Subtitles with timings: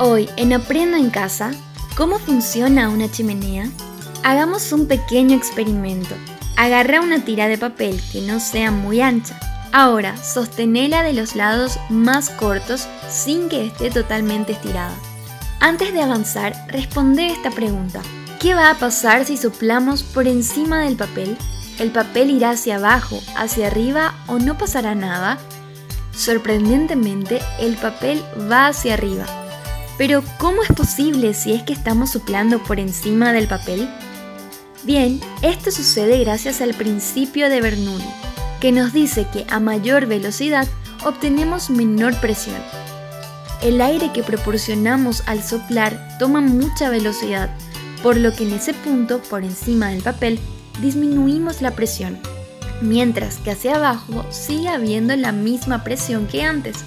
[0.00, 1.52] Hoy en Aprendo en Casa,
[1.96, 3.68] ¿cómo funciona una chimenea?
[4.24, 6.16] Hagamos un pequeño experimento.
[6.56, 9.38] Agarra una tira de papel que no sea muy ancha.
[9.70, 14.96] Ahora, sostenela de los lados más cortos sin que esté totalmente estirada.
[15.60, 18.02] Antes de avanzar, responde esta pregunta.
[18.40, 21.38] ¿Qué va a pasar si soplamos por encima del papel?
[21.78, 25.38] ¿El papel irá hacia abajo, hacia arriba o no pasará nada?
[26.16, 28.20] Sorprendentemente, el papel
[28.50, 29.43] va hacia arriba.
[29.96, 33.88] Pero ¿cómo es posible si es que estamos soplando por encima del papel?
[34.82, 38.04] Bien, esto sucede gracias al principio de Bernoulli,
[38.60, 40.66] que nos dice que a mayor velocidad
[41.04, 42.60] obtenemos menor presión.
[43.62, 47.48] El aire que proporcionamos al soplar toma mucha velocidad,
[48.02, 50.38] por lo que en ese punto, por encima del papel,
[50.82, 52.18] disminuimos la presión,
[52.82, 56.78] mientras que hacia abajo sigue habiendo la misma presión que antes,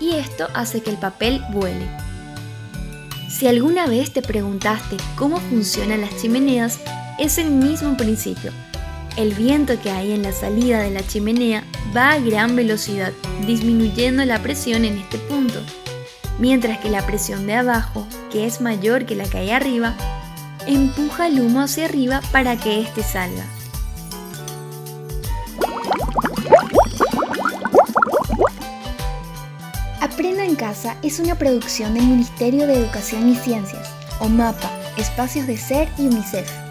[0.00, 2.05] y esto hace que el papel vuele.
[3.28, 6.78] Si alguna vez te preguntaste cómo funcionan las chimeneas,
[7.18, 8.52] es el mismo principio.
[9.16, 11.64] El viento que hay en la salida de la chimenea
[11.96, 13.12] va a gran velocidad,
[13.46, 15.60] disminuyendo la presión en este punto,
[16.38, 19.94] mientras que la presión de abajo, que es mayor que la que hay arriba,
[20.66, 23.44] empuja el humo hacia arriba para que éste salga.
[30.66, 35.88] Casa es una producción del Ministerio de Educación y Ciencias, o MAPA, Espacios de Ser
[35.96, 36.65] y UNICEF.